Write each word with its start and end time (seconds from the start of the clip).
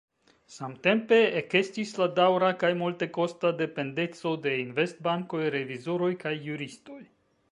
Samtempe 0.51 1.17
ekestis 1.41 1.91
la 2.03 2.07
daŭra 2.19 2.49
kaj 2.63 2.71
multekosta 2.79 3.51
dependeco 3.61 4.33
de 4.47 4.53
investbankoj, 4.63 5.45
revizoroj 5.57 6.11
kaj 6.27 6.35
juristoj. 6.51 7.01